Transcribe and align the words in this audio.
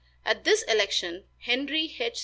At 0.25 0.45
this 0.45 0.63
election 0.63 1.25
Henry 1.41 1.95
H. 1.99 2.17